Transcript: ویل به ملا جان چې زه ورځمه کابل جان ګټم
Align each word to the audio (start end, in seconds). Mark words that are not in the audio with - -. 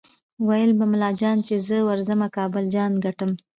ویل 0.47 0.71
به 0.77 0.85
ملا 0.91 1.09
جان 1.19 1.37
چې 1.47 1.55
زه 1.67 1.77
ورځمه 1.89 2.27
کابل 2.37 2.63
جان 2.75 2.91
ګټم 3.05 3.31